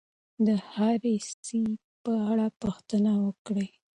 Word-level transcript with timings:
د 0.45 0.47
هر 0.71 1.01
سي 1.45 1.61
په 2.03 2.13
اړه 2.31 2.47
پوښتنه 2.61 3.11
وکړئ. 3.25 3.69